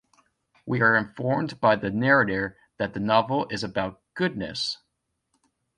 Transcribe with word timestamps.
We 0.65 0.81
are 0.81 0.95
informed 0.95 1.59
by 1.61 1.75
the 1.75 1.91
narrator 1.91 2.57
that 2.77 2.95
the 2.95 2.99
novel 2.99 3.45
is 3.51 3.63
about 3.63 4.01
"goodness". 4.15 4.79